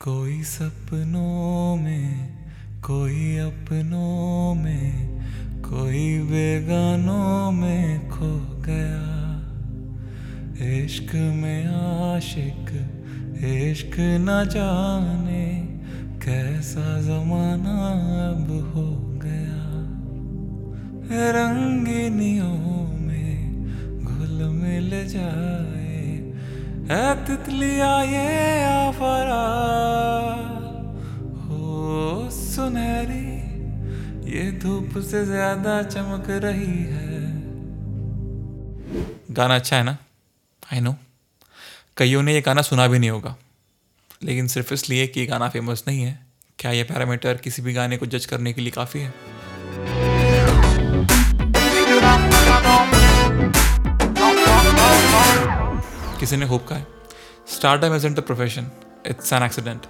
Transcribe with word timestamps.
कोई 0.00 0.42
सपनों 0.42 1.76
में, 1.76 2.28
कोई 2.80 3.36
अपनों 3.36 4.54
में, 4.54 5.20
कोई 5.62 6.18
बेगानों 6.18 7.52
में 7.52 8.08
खो 8.08 8.62
गया। 8.62 9.06
इश्क 10.76 11.14
में 11.14 11.66
आशिक, 11.66 12.68
इश्क 13.44 13.96
न 13.98 14.48
जाने 14.50 15.46
कैसा 16.26 17.00
जमाना 17.00 17.78
अब 18.28 18.72
हो 18.74 19.18
गया। 19.24 19.64
रंगीनियों 21.30 22.98
में 23.00 23.64
घुल 24.04 24.44
मिल 24.48 24.90
जाए 25.08 25.85
तितलिया 26.88 28.02
ये 28.02 28.62
आफरा 28.64 29.44
हो 31.44 32.28
सुनहरी, 32.30 33.26
ये 34.30 34.50
धूप 34.62 34.98
से 35.02 35.24
ज़्यादा 35.24 35.82
चमक 35.84 36.30
रही 36.44 36.82
है। 36.84 37.18
गाना 39.30 39.54
अच्छा 39.54 39.76
है 39.76 39.82
ना? 39.82 39.96
आई 40.62 40.80
नो 40.80 40.94
कईयों 41.96 42.22
ने 42.22 42.34
ये 42.34 42.40
गाना 42.40 42.62
सुना 42.62 42.86
भी 42.86 42.98
नहीं 42.98 43.10
होगा। 43.10 43.36
लेकिन 44.22 44.46
सिर्फ़ 44.46 44.74
इसलिए 44.74 45.06
कि 45.06 45.20
ये 45.20 45.26
गाना 45.26 45.48
फ़ेमस 45.48 45.84
नहीं 45.88 46.02
है। 46.02 46.18
क्या 46.58 46.70
ये 46.70 46.84
पैरामीटर 46.84 47.36
किसी 47.36 47.62
भी 47.62 47.72
गाने 47.72 47.96
को 47.96 48.06
जज 48.06 48.26
करने 48.26 48.52
के 48.52 48.60
लिए 48.60 48.70
काफ़ी 48.70 49.00
है? 49.00 49.12
किसी 56.20 56.36
ने 56.36 56.46
खूब 56.48 56.64
कहा 56.64 56.78
है। 56.78 56.86
Startup 57.46 57.92
is 57.92 58.06
a 58.06 58.20
profession 58.20 58.70
it's 59.06 59.32
an 59.32 59.42
accident 59.42 59.86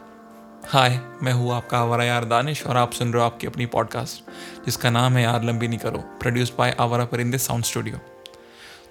hi 0.69 1.01
मैं 1.23 1.33
हूँ 1.33 1.53
आपका 1.55 1.79
आवारा 1.79 2.05
यार 2.05 2.25
दानिश 2.25 2.67
और 2.67 2.77
आप 2.77 2.93
सुन 2.93 3.12
रहे 3.12 3.23
हो 3.23 3.27
आपकी 3.27 3.47
अपनी 3.47 3.67
पॉडकास्ट 3.67 4.31
जिसका 4.67 4.91
नाम 4.91 5.17
है 5.17 5.23
यार 5.23 5.45
लंबी 5.45 5.69
नहीं 5.69 5.78
करो 5.78 5.98
प्रोड्यूस्ड 5.98 6.55
बाय 6.59 6.77
आवारा 6.81 7.05
परिंदे 7.05 7.39
साउंड 7.39 7.65
स्टूडियो 7.65 7.98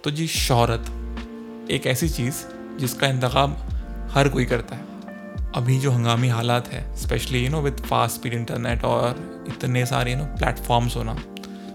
तो 0.03 0.11
जी, 0.11 0.27
शहरत, 0.27 1.71
एक 1.71 1.87
ऐसी 1.87 2.09
चीज़ 2.09 2.43
जिसका 2.77 3.07
इंतखब 3.07 3.57
हर 4.11 4.29
कोई 4.29 4.45
करता 4.45 4.75
है। 4.75 4.83
अभी 5.55 5.79
जो 5.79 5.91
हंगामी 5.91 6.29
हालात 6.29 6.67
है 6.67 6.95
specially 6.95 7.43
you 7.45 7.51
know 7.51 7.61
with 7.61 7.85
fast 7.89 8.15
speed 8.15 8.33
internet 8.33 8.83
और 8.83 9.45
इतने 9.47 9.85
सारे 9.85 10.11
यू 10.11 10.17
नो 10.17 10.25
प्लेटफॉर्म्स 10.25 10.95
होना 10.95 11.13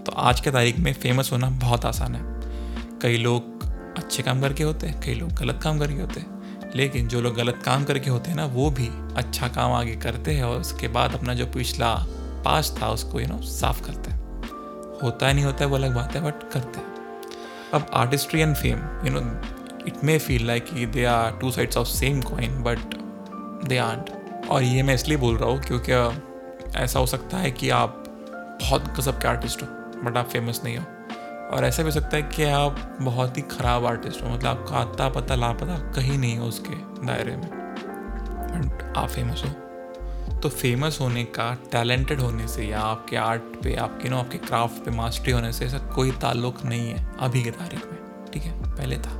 तो 0.05 0.11
आज 0.11 0.39
के 0.39 0.51
तारीख 0.51 0.79
में 0.79 0.93
फ़ेमस 0.93 1.31
होना 1.31 1.49
बहुत 1.49 1.85
आसान 1.85 2.15
है। 2.15 2.21
कई 2.99 3.17
लोग 3.17 3.60
अच्छे 3.97 4.23
काम 4.23 4.41
करके 4.41 4.63
होते 4.63 4.87
हैं, 4.87 4.99
कई 5.01 5.13
लोग 5.13 5.31
गलत 5.31 5.59
काम 5.63 5.79
करके 5.79 6.01
होते 6.01 6.19
हैं। 6.19 6.71
लेकिन 6.75 7.07
जो 7.07 7.21
लोग 7.21 7.35
गलत 7.35 7.61
काम 7.65 7.83
करके 7.83 8.09
होते 8.09 8.29
हैं 8.29 8.37
ना, 8.37 8.45
वो 8.45 8.69
भी 8.71 8.89
अच्छा 9.17 9.47
काम 9.47 9.73
आगे 9.73 9.95
करते 9.95 10.33
हैं 10.33 10.43
और 10.43 10.59
उसके 10.59 10.87
बाद 10.87 11.13
अपना 11.13 11.33
जो 11.33 11.45
पिछला 11.45 11.93
पास 12.45 12.75
था, 12.81 12.89
उसको 12.89 13.19
यू 13.19 13.27
नो 13.27 13.41
साफ़ 13.41 13.85
करते 13.85 14.11
हैं। 14.11 14.19
होता 15.03 15.27
है, 15.27 15.33
नहीं 15.33 15.45
होता 15.45 15.63
है, 15.63 15.65
वो 15.65 15.75
अलग 15.75 15.95
बात 15.95 16.15
है 16.15 16.21
बट 16.21 16.51
करते 16.53 16.79
हैं। 16.79 16.85
अब 17.73 17.89
artistry 17.93 18.41
and 18.41 18.55
fame 18.55 18.79
you 19.05 19.11
know 19.11 19.19
it 19.87 20.03
may 20.03 20.17
feel 20.19 20.47
like 20.47 20.65
कि 20.65 20.85
they 20.85 21.05
are 21.05 21.31
two 21.31 21.51
sides 21.51 21.77
of 21.77 21.87
same 21.87 22.21
coin 22.21 22.63
but 22.63 22.95
they 23.67 23.77
aren't 23.77 24.09
और 24.49 24.63
ये 24.63 24.83
मैं 24.83 24.95
इसलिए 24.95 25.17
बोल 25.17 25.37
रहा 25.37 25.49
हूँ 25.49 25.61
क्योंकि 25.61 25.91
ऐसा 26.77 26.99
हो 26.99 27.05
सकता 27.05 27.37
है 27.37 27.51
कि 27.51 27.69
आप 27.69 28.03
बहुत 28.61 28.93
गजब 28.99 29.21
के 29.21 29.27
आर्टिस्ट 29.27 29.61
हो 29.61 29.67
बट 30.03 30.17
आप 30.17 30.29
फ़ेमस 30.29 30.61
नहीं 30.63 30.77
हो। 30.77 30.83
और 31.53 31.65
ऐसा 31.65 31.83
भी 31.83 31.89
हो 31.89 31.91
सकता 31.91 32.17
है 32.17 32.23
कि 32.23 32.43
आप 32.43 32.97
बहुत 33.01 33.37
ही 33.37 33.41
ख़राब 33.41 33.85
आर्टिस्ट 33.85 34.21
हो 34.21 34.29
मतलब 34.29 34.47
आपका 34.47 34.75
आता 34.75 35.09
पता 35.09 35.35
लापता 35.35 35.77
कहीं 35.91 36.17
नहीं 36.17 36.37
हो 36.37 36.47
उसके 36.47 36.75
दायरे 37.05 37.35
में। 37.35 37.49
बट 37.49 38.97
आप 38.97 39.09
फ़ेमस 39.09 39.43
हो। 39.43 39.49
तो 40.39 40.49
फ़ेमस 40.49 40.97
होने 41.01 41.23
का 41.23 41.53
टैलेंटेड 41.71 42.19
होने 42.19 42.47
से 42.47 42.65
या 42.65 42.79
आपके 42.79 43.15
आर्ट 43.15 43.41
पे, 43.63 43.75
आपके 43.75 44.09
नो, 44.09 44.17
आपके 44.17 44.37
क्राफ्ट 44.37 44.85
पे 44.85 44.91
मास्टरी 44.91 45.31
होने 45.31 45.53
से 45.53 45.65
ऐसा 45.65 45.77
कोई 45.77 46.11
ताल्लुक 46.11 46.65
नहीं 46.65 46.89
है 46.89 47.11
अभी 47.19 47.43
के 47.43 47.51
तारीख 47.51 47.85
में, 47.85 47.97
ठीक 48.33 48.43
है? 48.43 48.75
पहले 48.75 48.97
था। 48.97 49.15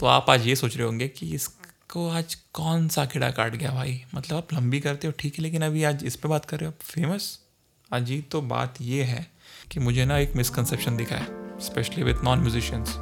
तो 0.00 0.06
आप 0.06 0.30
आज 0.30 0.46
ये 0.46 0.56
सोच 0.56 0.76
रहे 0.76 0.86
होंगे 0.86 1.08
कि 1.08 1.34
इसको 1.34 2.08
आज 2.10 2.34
कौन 2.34 2.88
सा 2.88 3.04
कीड़ा 3.04 3.30
काट 3.30 3.56
गया 3.56 3.70
भाई? 3.70 4.04
मतलब 4.14 4.36
आप 4.38 4.52
लंबी 4.54 4.80
करते 4.80 5.06
हो, 5.06 5.12
ठीक 5.18 5.38
है, 5.38 5.42
लेकिन 5.42 5.62
अभी 5.62 5.84
आज 5.84 6.04
इस 6.04 6.16
पर 6.16 6.28
बात 6.28 6.44
कर 6.44 6.56
रहे 6.56 6.66
हो 6.66 6.72
आप 6.72 6.82
फ़ेमस 6.84 7.38
अजीब 7.92 8.24
तो 8.30 8.42
बात 8.42 8.74
ये 8.80 9.02
है 9.02 9.26
कि 9.70 9.80
मुझे 9.80 10.04
ना 10.04 10.18
एक 10.18 10.36
मिसकंसेप्शन 10.36 10.96
दिखा 10.96 11.16
है 11.16 11.41
especially 11.62 12.04
with 12.04 12.22
non-musicians. 12.22 12.98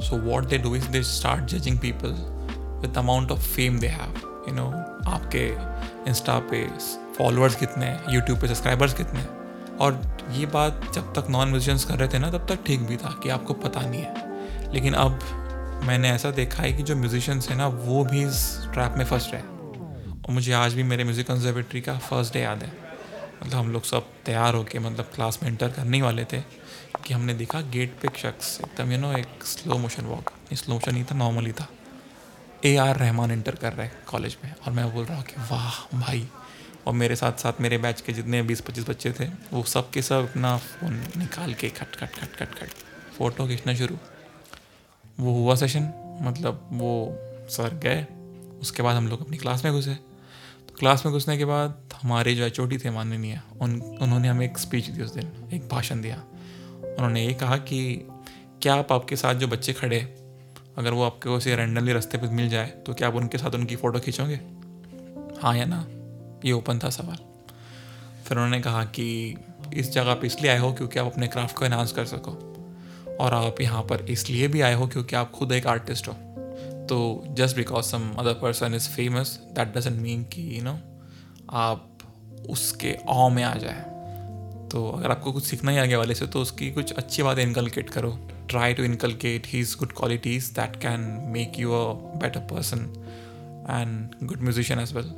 So 0.00 0.18
what 0.18 0.48
they 0.48 0.58
do 0.58 0.74
is 0.74 0.86
they 0.88 1.02
start 1.02 1.46
judging 1.46 1.78
people 1.78 2.14
with 2.80 2.94
the 2.94 3.00
amount 3.00 3.30
of 3.30 3.42
fame 3.56 3.78
they 3.78 3.92
have. 3.94 4.24
You 4.46 4.54
know, 4.54 4.70
आपके 5.08 5.44
इंस्टा 6.10 6.38
पे 6.50 6.66
फॉलोअर्स 7.18 7.54
कितने 7.56 7.86
हैं 7.86 8.14
यूट्यूब 8.14 8.40
पे 8.40 8.48
सब्सक्राइबर्स 8.48 8.94
कितने 8.94 9.20
हैं 9.20 9.76
और 9.78 10.00
ये 10.36 10.46
बात 10.54 10.90
जब 10.94 11.12
तक 11.14 11.30
नॉन 11.30 11.48
म्यूजिशियंस 11.48 11.84
कर 11.84 11.98
रहे 11.98 12.08
थे 12.08 12.18
ना 12.18 12.30
तब 12.30 12.46
तक 12.48 12.64
ठीक 12.66 12.80
भी 12.88 12.96
था 12.96 13.10
कि 13.22 13.28
आपको 13.36 13.54
पता 13.64 13.80
नहीं 13.80 14.02
है 14.02 14.72
लेकिन 14.72 14.94
अब 15.04 15.18
मैंने 15.84 16.10
ऐसा 16.10 16.30
देखा 16.30 16.62
है 16.62 16.72
कि 16.72 16.82
जो 16.82 16.96
म्यूजिशियंस 16.96 17.48
हैं 17.48 17.56
ना 17.56 17.66
वो 17.86 18.04
भी 18.04 18.22
इस 18.22 18.42
ट्रैप 18.74 18.94
में 18.98 19.04
फंस 19.04 19.28
रहे 19.32 19.42
हैं 19.42 19.58
और 20.22 20.34
मुझे 20.34 20.52
आज 20.52 20.74
भी 20.74 20.82
मेरे 20.82 21.04
म्यूज़िक 21.04 21.26
कंजर्वेटरी 21.26 21.80
का 21.80 21.98
फ़र्स्ट 22.08 22.34
डे 22.34 22.40
याद 22.40 22.62
है 22.62 22.72
मतलब 23.42 23.58
हम 23.58 23.70
लोग 23.72 23.84
सब 23.84 24.06
तैयार 24.26 24.54
होके 24.54 24.78
मतलब 24.78 25.10
क्लास 25.14 25.38
में 25.42 25.50
इंटर 25.50 25.68
करने 25.76 25.96
ही 25.96 26.02
वाले 26.02 26.24
थे 26.32 26.42
कि 27.06 27.14
हमने 27.14 27.34
देखा 27.34 27.60
गेट 27.60 27.94
पे 28.02 28.08
एक 28.08 28.16
शख्स 28.16 28.60
एकदम 28.60 28.92
यू 28.92 28.98
नो 28.98 29.12
एक 29.12 29.44
slow 29.44 29.78
motion 29.78 30.04
walk 30.04 30.30
slow 30.52 30.74
motion 30.74 30.92
नहीं 30.92 31.04
था 31.04 31.14
नॉर्मल 31.14 31.46
ही 31.46 31.52
था। 31.52 31.68
ए 32.64 32.76
आर 32.76 32.96
रहमान 32.96 33.30
इंटर 33.30 33.54
कर 33.54 33.72
रहे 33.72 33.86
हैं 33.86 34.04
कॉलेज 34.06 34.36
में 34.44 34.52
और 34.52 34.72
मैं 34.72 34.92
बोल 34.94 35.04
रहा 35.04 35.16
हूँ 35.16 35.24
कि 35.24 35.40
वाह 35.50 35.98
भाई। 36.00 36.28
और 36.86 36.94
मेरे 36.94 37.16
साथ 37.16 37.32
साथ 37.32 37.60
मेरे 37.60 37.78
बैच 37.78 38.00
के 38.00 38.12
जितने 38.12 38.42
बीस 38.42 38.60
पच्चीस 38.60 38.88
बच्चे 38.88 39.12
थे, 39.12 39.24
वो 39.52 39.62
सब 39.62 39.90
के 39.90 40.02
सब 40.02 40.28
अपना 40.30 40.56
फ़ोन 40.56 40.94
निकाल 41.16 41.54
के 41.54 41.68
खट 41.70 41.96
खट 41.96 42.10
खट 42.10 42.36
खट 42.36 42.54
खट 42.54 42.68
फ़ोटो 43.18 43.46
खींचना 43.46 43.74
शुरू। 43.74 43.96
वो 45.20 45.32
हुआ 45.32 45.54
सेशन 45.54 45.92
मतलब 46.22 46.68
वो 46.72 47.18
सर 47.50 47.74
गए, 47.74 48.06
उसके 48.60 48.82
बाद 48.82 48.96
हम 48.96 49.08
लोग 49.08 49.20
अपनी 49.20 49.36
क्लास 49.36 49.64
में 49.64 49.72
घुसे। 49.74 49.94
तो 49.94 50.74
क्लास 50.78 51.06
में 51.06 51.12
घुसने 51.14 51.38
के 51.38 51.44
बाद 51.44 51.94
हमारे 52.02 52.34
जो 52.34 52.44
एच 52.44 52.84
थे 52.84 52.90
माननीय, 52.90 53.40
उन, 53.60 53.80
उन्होंने 54.02 54.28
हमें 54.28 54.46
एक 54.46 54.58
स्पीच 54.58 54.86
दी 54.86 55.02
उस 55.02 55.14
दिन, 55.14 55.50
एक 55.52 55.68
भाषण 55.68 56.00
दिया। 56.00 56.22
उन्होंने 57.00 57.26
ये 57.26 57.34
कहा 57.34 57.56
कि 57.56 58.08
क्या 58.62 58.74
आप 58.74 58.92
आपके 58.92 59.16
साथ 59.16 59.34
जो 59.34 59.48
बच्चे 59.48 59.72
खड़े 59.72 60.00
अगर 60.78 60.92
वो 60.92 61.04
आपके 61.04 61.28
उसे 61.28 61.56
रैंडमली 61.56 61.92
रास्ते 61.92 62.18
पर 62.18 62.26
मिल 62.26 62.48
जाए 62.48 62.66
तो 62.66 62.94
क्या 62.94 63.08
आप 63.08 63.14
उनके 63.14 63.38
साथ 63.38 63.54
उनकी 63.54 63.76
फ़ोटो 63.76 64.00
खींचोगे? 64.00 64.40
हाँ 65.42 65.56
या 65.56 65.64
ना? 65.64 65.86
ये 66.44 66.52
ओपन 66.52 66.78
था 66.78 66.90
सवाल। 66.90 67.16
फिर 68.24 68.38
उन्होंने 68.38 68.60
कहा 68.60 68.84
कि 68.84 69.36
इस 69.74 69.92
जगह 69.92 70.14
पर 70.14 70.26
इसलिए 70.26 70.50
आए 70.50 70.58
हो 70.58 70.72
क्योंकि 70.72 70.98
आप 70.98 71.06
अपने 71.06 71.28
क्राफ्ट 71.28 71.56
को 71.56 71.64
एनहांस 71.64 71.92
कर 71.92 72.04
सको। 72.04 72.30
और 73.20 73.34
आप 73.34 73.60
यहाँ 73.60 73.82
पर 73.82 74.00
इसलिए 74.00 74.48
भी 74.48 74.60
आए 74.60 74.74
हो 74.74 74.86
क्योंकि 74.86 75.16
आप 75.16 75.30
खुद 75.30 75.52
एक 75.52 75.66
आर्टिस्ट 75.66 76.08
हो। 76.08 76.12
तो 76.86 77.24
just 77.30 77.56
because 77.56 77.84
some 77.84 78.12
other 78.18 78.32
person 78.32 78.74
is 78.74 78.88
famous 78.88 79.40
that 79.52 79.74
doesn't 79.78 80.00
mean 80.00 80.24
कि 80.24 80.58
यू 80.58 80.64
नो 80.64 80.78
आप 81.50 81.98
उसके 82.50 82.96
ऑ 83.08 83.28
में 83.28 83.42
आ 83.42 83.54
जाए। 83.54 83.99
तो 84.72 84.88
अगर 84.90 85.10
आपको 85.10 85.32
कुछ 85.32 85.44
सीखना 85.44 85.70
ही 85.70 85.78
आगे 85.78 85.96
वाले 85.96 86.14
से 86.14 86.26
तो 86.26 86.40
उसकी 86.42 86.70
कुछ 86.70 86.92
अच्छी 86.92 87.22
बातें 87.22 87.42
इनकलकेट 87.42 87.90
करो। 87.90 88.10
Try 88.50 88.74
to 88.74 88.82
inculcate 88.82 89.46
his 89.46 89.74
good 89.78 89.92
qualities 89.92 90.52
that 90.52 90.76
can 90.76 91.00
make 91.32 91.58
you 91.58 91.72
a 91.72 91.92
better 92.16 92.40
person 92.40 92.78
and 93.70 94.26
good 94.28 94.40
musician 94.40 94.80
as 94.80 94.92
well 94.94 95.12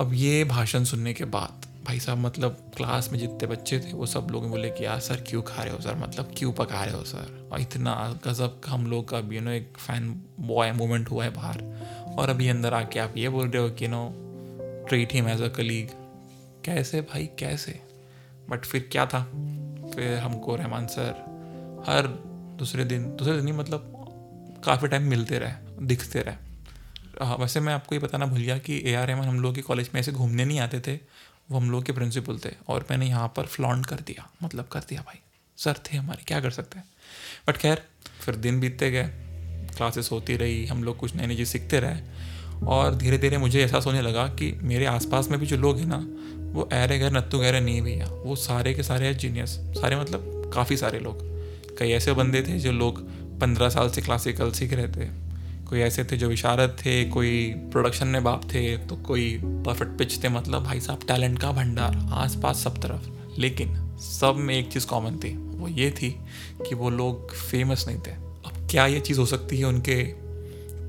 अब 0.00 0.10
ये 0.14 0.44
भाषण 0.44 0.84
सुनने 0.84 1.12
के 1.14 1.24
बाद, 1.24 1.66
भाई 1.86 2.00
साहब 2.00 2.18
मतलब 2.18 2.56
क्लास 2.76 3.08
में 3.12 3.18
जितने 3.18 3.46
बच्चे 3.46 3.78
थे, 3.78 3.92
वो 3.92 4.06
सब 4.06 4.28
लोग 4.30 4.48
बोले 4.50 4.70
कि, 4.70 4.84
यार 4.84 5.00
सर 5.00 5.20
क्यों 5.20 5.42
खा 5.42 5.62
रहे 5.62 5.74
हो 5.74 5.80
सर 5.80 5.94
मतलब 5.96 6.32
क्यों 6.38 6.52
पका 6.52 6.84
रहे 6.84 6.94
हो 6.94 7.04
सर 7.04 7.48
और 7.52 7.60
इतना 7.60 7.94
गज़ब 8.26 8.60
हम 8.66 8.86
लोग 8.86 9.08
का 9.08 9.18
यू 9.32 9.40
नो 9.40 9.50
एक 9.50 9.72
फ़ैन 9.78 10.10
बॉय 10.40 10.72
मोमेंट 10.72 11.10
हुआ 11.10 11.24
है 11.24 11.30
बाहर। 11.30 11.62
और 12.18 12.30
अभी 12.30 12.48
अंदर 12.48 12.74
आके 12.74 12.98
आप 12.98 13.16
ये 13.16 13.28
बोल 13.28 13.48
रहे 13.48 13.62
हो 13.62 13.70
कि 13.70 13.88
no 13.88 14.04
treat 14.88 15.12
him 15.12 15.28
as 15.28 15.42
a 15.42 15.48
colleague 15.48 15.88
कैसे 16.64 17.00
भाई, 17.00 17.28
कैसे? 17.38 17.85
बट 18.50 18.64
फिर 18.64 18.88
क्या 18.92 19.06
था? 19.06 19.22
फिर 19.94 20.18
हमको 20.18 20.56
रहमान 20.56 20.86
सर 20.86 21.24
हर 21.88 22.06
दूसरे 22.58 22.84
दिन 22.84 23.04
दूसरे 23.16 23.36
दिन 23.36 23.46
ही 23.46 23.52
मतलब 23.52 23.92
काफ़ी 24.64 24.88
टाइम 24.88 25.02
मिलते 25.02 25.38
रहे, 25.38 25.52
दिखते 25.86 26.20
रहे। 26.20 26.34
हाँ 27.26 27.36
वैसे 27.36 27.60
मैं 27.60 27.74
आपको 27.74 27.94
ये 27.94 28.00
बताना 28.00 28.26
भूल 28.26 28.40
गया 28.40 28.58
कि 28.58 28.82
ए 28.86 28.94
आर 28.94 29.06
रहमान 29.06 29.28
हम 29.28 29.40
लोग 29.40 29.54
के 29.54 29.62
कॉलेज 29.62 29.90
में 29.94 30.00
ऐसे 30.00 30.12
घूमने 30.12 30.44
नहीं 30.44 30.60
आते 30.60 30.80
थे। 30.80 30.98
वो 31.50 31.58
हम 31.58 31.70
लोग 31.70 31.84
के 31.84 31.92
प्रिंसिपल 31.92 32.38
थे 32.38 32.50
और 32.68 32.86
मैंने 32.90 33.06
यहाँ 33.06 33.32
पर 33.36 33.46
फ्लॉन्ट 33.46 33.86
कर 33.86 33.96
दिया 33.96 34.30
मतलब 34.42 34.68
कर 34.72 34.80
दिया 34.80 35.00
भाई। 35.00 35.18
सर 35.56 35.72
थे 35.72 35.96
हमारे, 35.96 36.22
क्या 36.26 36.40
कर 36.40 36.50
सकते 36.50 36.78
हैं? 36.78 36.86
बट 37.48 37.56
खैर, 37.56 37.82
फिर 38.24 38.34
दिन 38.34 38.60
बीतते 38.60 38.90
गए 38.90 39.10
क्लासेस 39.76 40.08
होती 40.12 40.36
रही, 40.36 40.66
हम 40.66 40.84
लोग 40.84 40.96
कुछ 40.96 41.14
नई 41.16 41.26
नई 41.26 41.36
चीज़ 41.36 41.48
सीखते 41.48 41.80
रहे। 41.80 42.00
और 42.66 42.94
धीरे 42.94 43.18
धीरे 43.18 43.38
मुझे 43.38 43.60
एहसास 43.60 43.86
होने 43.86 44.02
लगा 44.02 44.26
कि 44.28 44.52
मेरे 44.62 44.86
आसपास 44.86 45.28
में 45.28 45.40
भी 45.40 45.46
जो 45.46 45.56
लोग 45.56 45.78
हैं 45.78 45.86
ना 45.86 45.98
वो 46.52 46.68
ऐरे 46.72 46.98
गैर, 46.98 47.12
नत्तू 47.12 47.38
गैर 47.38 47.60
नहीं 47.60 47.82
भैया। 47.82 48.06
वो 48.06 48.36
सारे 48.36 48.74
के 48.74 48.82
सारे 48.82 49.14
जीनियस 49.14 49.50
सारे 49.50 49.96
मतलब 49.96 50.50
काफ़ी 50.54 50.76
सारे 50.76 50.98
लोग। 50.98 51.18
कई 51.78 51.90
ऐसे 51.90 52.12
बंदे 52.12 52.42
थे 52.42 52.58
जो 52.58 52.72
लोग 52.72 53.08
पंद्रह 53.40 53.68
साल 53.68 53.90
से 53.90 54.02
क्लासिकल 54.02 54.50
सीख 54.50 54.72
रहे 54.72 54.88
थे। 54.88 55.26
कोई 55.68 55.80
ऐसे 55.80 56.04
थे 56.04 56.16
जो 56.16 56.28
विशारद 56.28 56.76
थे, 56.86 57.04
कोई 57.04 57.54
प्रोडक्शन 57.56 58.06
में 58.06 58.24
बाप 58.24 58.44
थे 58.44 58.78
तो 58.78 58.96
कोई 58.96 59.40
परफेक्ट 59.44 59.98
पिच 59.98 60.24
थे। 60.24 60.28
मतलब 60.28 60.64
भाई 60.64 60.80
साहब 60.80 61.00
टैलेंट 61.08 61.38
का 61.38 61.52
भंडार 61.52 62.08
आस 62.12 62.36
पास 62.42 62.56
सब 62.56 62.82
तरफ़। 62.82 63.10
लेकिन 63.38 63.96
सब 64.00 64.34
में 64.36 64.58
एक 64.58 64.72
चीज़ 64.72 64.86
कॉमन 64.86 65.16
थी। 65.16 65.36
वो 65.36 65.68
ये 65.68 65.90
थी 65.90 66.10
कि 66.68 66.74
वो 66.74 66.90
लोग 66.90 67.34
फ़ेमस 67.34 67.84
नहीं 67.88 67.98
थे। 67.98 68.10
अब 68.10 68.68
क्या 68.70 68.86
ये 68.86 69.00
चीज़ 69.00 69.20
हो 69.20 69.26
सकती 69.26 69.58
है 69.58 69.64
उनके 69.64 70.02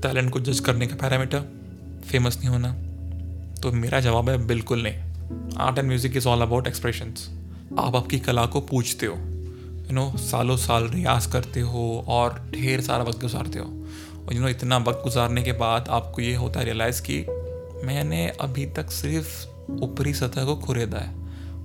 टैलेंट 0.00 0.30
को 0.30 0.40
जज 0.40 0.60
करने 0.60 0.86
का 0.86 0.96
पैरामीटर 0.96 1.40
फ़ेमस 2.10 2.38
नहीं 2.38 2.48
होना। 2.48 2.72
तो 3.62 3.72
मेरा 3.72 4.00
जवाब 4.00 4.30
है 4.30 4.46
बिल्कुल 4.46 4.82
नहीं। 4.82 5.07
Art 5.56 5.78
and 5.78 5.88
music 5.88 6.16
is 6.16 6.28
all 6.28 6.42
about 6.42 6.66
expressions 6.66 7.28
आप 7.78 7.96
आपकी 7.96 8.18
कला 8.18 8.46
को 8.46 8.60
पूछते 8.60 9.06
हो 9.06 9.14
यू 9.86 9.92
नो 9.92 10.12
सालों 10.16 10.56
साल 10.56 10.88
रियाज 10.88 11.26
करते 11.26 11.60
हो 11.60 12.04
और 12.08 12.50
ढेर 12.50 12.80
सारा 12.80 13.04
वक्त 13.04 13.20
गुजारते 13.20 13.58
हो। 13.58 13.66
और 14.26 14.34
यू 14.34 14.40
नो 14.40 14.48
इतना 14.48 14.78
वक्त 14.78 15.00
गुजारने 15.04 15.42
के 15.42 15.52
बाद 15.52 15.88
आपको 15.88 16.22
ये 16.22 16.34
होता 16.34 16.60
है 16.60 16.64
रियलाइज़ 16.64 17.02
कि 17.02 17.18
मैंने 17.86 18.28
अभी 18.40 18.66
तक 18.66 18.90
सिर्फ़ 18.90 19.46
ऊपरी 19.82 20.14
सतह 20.14 20.44
को 20.44 20.56
खुरेदा 20.56 20.98
है। 20.98 21.14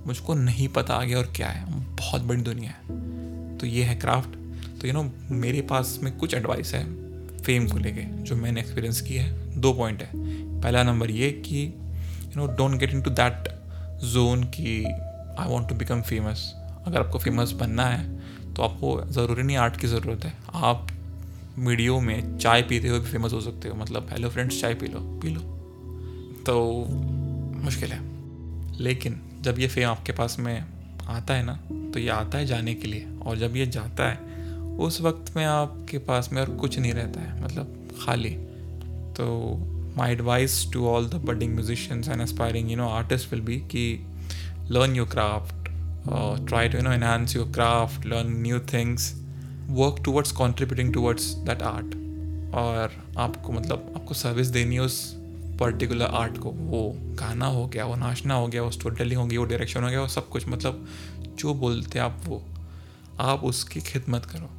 मुझको 0.06 0.34
नहीं 0.34 0.68
पता 0.68 0.94
आगे 0.94 1.14
और 1.14 1.32
क्या 1.36 1.48
है। 1.48 1.64
बहुत 1.96 2.22
बड़ी 2.22 2.42
दुनिया 2.42 2.70
है। 2.70 3.58
तो 3.58 3.66
ये 3.66 3.84
है 3.84 3.94
क्राफ्ट 3.94 4.36
तो 4.80 4.86
यू 4.86 4.92
नो 4.92 5.10
मेरे 5.30 5.60
पास 5.60 5.98
में 6.02 6.16
कुछ 6.18 6.34
एडवाइस 6.34 6.74
है 6.74 6.84
फेम 7.38 7.68
को 7.68 7.78
लेके, 7.78 8.02
जो 8.22 8.36
मैंने 8.36 8.60
एक्सपीरियंस 8.60 9.00
की 9.00 9.14
है। 9.14 9.60
दो 9.60 9.72
पॉइंट 9.72 10.02
है। 10.02 10.10
पहला 10.60 10.82
नंबर 10.82 11.10
ये 11.10 11.30
कि 11.46 11.72
you 12.36 12.46
know 12.46 12.52
don't 12.54 12.78
get 12.80 12.90
into 13.02 13.10
that 13.10 13.48
zone 14.04 14.44
कि 14.44 14.84
I 15.38 15.48
want 15.48 15.68
to 15.68 15.74
become 15.74 16.02
famous 16.02 16.52
अगर 16.86 16.98
आपको 17.00 17.18
फ़ेमस 17.18 17.52
बनना 17.52 17.86
है 17.86 18.54
तो 18.54 18.62
आपको 18.62 19.00
ज़रूरी 19.10 19.42
नहीं 19.42 19.56
आर्ट 19.56 19.76
की 19.76 19.86
ज़रूरत 19.86 20.24
है। 20.24 20.32
आप 20.54 20.86
वीडियो 21.58 22.00
में 22.00 22.38
चाय 22.38 22.62
पीते 22.62 22.88
हुए 22.88 22.98
भी 22.98 23.06
फ़ेमस 23.06 23.32
हो 23.32 23.40
सकते 23.40 23.68
हो। 23.68 23.74
मतलब 23.74 24.08
हेलो 24.10 24.28
फ्रेंड्स 24.28 24.60
चाय 24.60 24.74
पी 24.74 24.86
लो 24.86 25.00
पी 25.22 25.28
लो। 25.28 25.40
तो 26.46 26.84
मुश्किल 27.64 27.92
है। 27.92 28.00
लेकिन 28.78 29.20
जब 29.40 29.58
ये 29.58 29.68
फेम 29.68 29.88
आपके 29.88 30.12
पास 30.12 30.36
में 30.38 30.64
आता 31.08 31.34
है 31.34 31.42
ना 31.42 31.58
तो 31.92 31.98
ये 31.98 32.08
आता 32.08 32.38
है 32.38 32.46
जाने 32.46 32.74
के 32.74 32.88
लिए। 32.88 33.06
और 33.22 33.36
जब 33.36 33.56
ये 33.56 33.66
जाता 33.66 34.08
है, 34.10 34.16
उस 34.78 35.00
वक्त 35.00 35.36
में 35.36 35.44
आपके 35.44 35.98
पास 35.98 36.30
में 36.32 36.40
और 36.42 36.50
कुछ 36.56 36.78
नहीं 36.78 36.92
रहता 36.92 37.20
है। 37.20 37.42
मतलब 37.44 37.88
खाली। 38.04 38.30
तो 39.16 39.26
my 39.96 40.12
advice 40.12 40.64
to 40.72 40.86
all 40.88 41.08
the 41.08 41.14
budding 41.26 41.54
musicians 41.54 42.08
and 42.08 42.20
aspiring 42.20 42.70
you 42.70 42.76
know 42.76 42.88
artist 42.88 43.32
will 43.32 43.42
be 43.42 43.56
कि 43.56 44.06
learn 44.74 44.94
your 44.96 45.04
craft 45.12 45.66
uh, 45.68 46.36
try 46.50 46.60
to 46.68 46.78
you 46.78 46.84
know 46.84 46.92
enhance 46.98 47.32
your 47.36 47.44
craft 47.56 48.06
learn 48.12 48.30
new 48.44 48.60
things 48.70 49.08
work 49.78 49.98
towards 50.06 50.32
contributing 50.38 50.92
towards 50.94 51.26
that 51.48 51.64
art. 51.70 51.90
और 52.54 52.92
आपको 53.18 53.52
मतलब 53.52 53.92
आपको 53.96 54.14
service 54.14 54.46
देनी 54.46 54.74
है 54.74 54.80
उस 54.80 54.96
particular 55.60 56.06
art 56.06 56.38
को। 56.38 56.50
वो 56.50 56.82
गाना 57.20 57.46
हो 57.46 57.66
गया 57.66 57.84
वो 57.84 57.96
नाचना 57.96 58.34
हो 58.34 58.46
गया 58.46 58.62
वो 58.62 58.70
स्टोरी 58.70 58.96
टेलिंग 58.96 59.20
हो 59.20 59.26
गई 59.26 59.36
वो 59.36 59.44
डायरेक्शन 59.44 59.84
हो 59.84 59.90
गया 59.90 60.00
वो 60.00 60.08
सब 60.08 60.28
कुछ 60.28 60.48
मतलब 60.48 60.86
जो 61.38 61.54
बोलते 61.54 61.98
हैं 61.98 62.06
आप 62.06 62.20
वो 62.26 62.42
आप 63.20 63.44
उसकी 63.44 63.80
खिदमत 63.80 64.24
करो। 64.24 64.50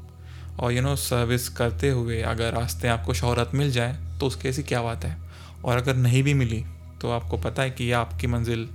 और 0.60 0.72
यू 0.72 0.82
नो 0.82 0.96
सर्विस 0.96 1.50
करते 1.50 1.90
हुए 1.90 2.22
अगर 2.22 2.54
रास्ते 2.54 2.88
आपको 2.88 3.14
शहरत 3.14 3.52
मिल 3.54 3.72
जाए 3.72 4.18
तो 4.20 4.28
उसके 4.28 4.50
ऐसी 4.50 4.64
क्या 4.64 4.82
बात 4.82 5.06
है? 5.06 5.25
और 5.66 5.78
अगर 5.78 5.96
नहीं 5.96 6.24
भी 6.24 6.34
मिली 6.34 6.64
तो 7.02 7.10
आपको 7.12 7.38
पता 7.38 7.64
है 7.64 7.70
कि 7.70 7.84
ये 7.84 7.92
आपकी 7.94 8.28
मंजिल 8.28 8.68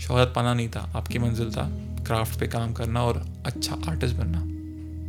शहरत 0.00 0.32
पाना 0.36 0.54
नहीं 0.54 0.68
था, 0.68 0.80
आपकी 0.96 1.18
मंजिल 1.18 1.50
था 1.52 1.68
क्राफ्ट 2.06 2.38
पे 2.40 2.46
काम 2.46 2.72
करना 2.72 3.02
और 3.02 3.24
अच्छा 3.46 3.76
आर्टिस्ट 3.88 4.16
बनना। 4.16 4.42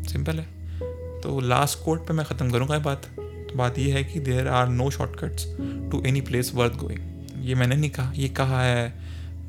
सिंपल 0.03 0.39
है। 0.39 1.21
तो 1.21 1.39
लास्ट 1.39 1.83
कोर्ट 1.85 2.01
पे 2.01 2.13
मैं 2.13 2.25
ख़त्म 2.25 2.51
करूँगा 2.51 2.75
ये 2.75 2.81
बात। 2.81 3.05
तो 3.15 3.55
बात 3.55 3.79
ये 3.79 3.91
है 3.91 4.03
कि 4.03 4.19
there 4.19 4.47
are 4.47 4.67
no 4.69 4.89
shortcuts 4.89 5.45
to 5.91 6.01
any 6.05 6.21
place 6.21 6.51
worth 6.55 6.77
going 6.77 7.45
ये 7.45 7.55
मैंने 7.55 7.75
नहीं 7.75 7.89
कहा, 7.89 8.11
ये 8.15 8.29
कहा 8.29 8.61
है 8.63 8.93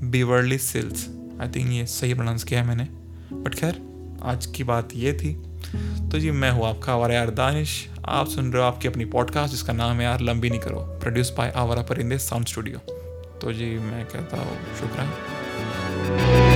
बीवर्ली 0.03 0.59
सिल्स 0.59 1.09
आई 1.41 1.49
थिंक 1.49 1.73
ये 1.73 1.87
सही 1.87 2.15
प्रोनाउंस 2.15 2.45
किया 2.45 2.61
है 2.61 2.67
मैंने। 2.67 2.85
बट 3.35 3.55
खैर, 3.55 3.81
आज 4.23 4.47
की 4.47 4.65
बात 4.65 4.89
ये 4.95 5.13
थी। 5.13 5.35
तो 6.13 6.19
जी, 6.19 6.31
मैं 6.31 6.51
हूँ 6.51 6.67
आपका 6.67 6.93
आवारा 6.93 7.15
यार 7.15 7.31
दानिश। 7.31 7.89
आप 8.05 8.29
सुन 8.29 8.53
रहे 8.53 8.63
हो 8.63 8.69
आपकी 8.69 8.89
अपनी 8.89 9.05
पॉडकास्ट 9.05 9.55
जिसका 9.55 9.73
नाम 9.73 9.97
है 9.97 10.05
यार, 10.05 10.21
लंबी 10.21 10.51
नहीं 10.51 10.61
करो। 10.61 10.79
प्रोड्यूस 10.79 11.35
बाय 11.39 11.53
आवारा 11.57 11.83
परिंदे 11.83 12.19
साउंड 12.19 12.47
स्टूडियो। 12.47 12.79
तो 13.43 13.53
जी, 13.53 13.79
मैं 13.79 14.05
कहता 14.05 14.37
हूँ 14.37 14.57
शुक्रिया 14.81 16.48